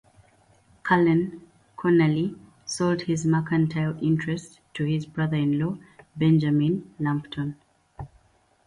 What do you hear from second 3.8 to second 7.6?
interest to his brother-in-law Benjamin Lampton.